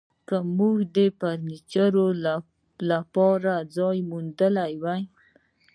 که 0.27 0.37
موږ 0.57 0.75
د 0.95 0.97
فرنیچر 1.19 1.93
لپاره 2.89 3.53
ځای 3.75 3.97
موندلی 4.09 4.73
وای 4.83 5.03